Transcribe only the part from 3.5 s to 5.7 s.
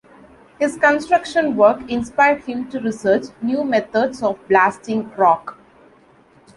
methods of blasting rock.